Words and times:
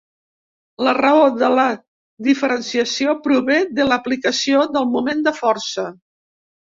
La 0.85 0.93
raó 0.97 1.27
de 1.41 1.49
la 1.59 1.65
diferenciació 2.29 3.13
prové 3.29 3.59
de 3.81 3.87
l'aplicació 3.91 4.65
del 4.79 4.89
moment 4.95 5.23
de 5.29 5.35
força. 5.43 5.87